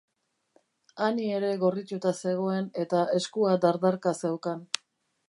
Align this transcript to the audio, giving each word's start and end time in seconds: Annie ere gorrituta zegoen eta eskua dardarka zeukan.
Annie 1.07 1.35
ere 1.39 1.51
gorrituta 1.63 2.13
zegoen 2.25 2.71
eta 2.85 3.05
eskua 3.19 3.55
dardarka 3.67 4.15
zeukan. 4.23 4.65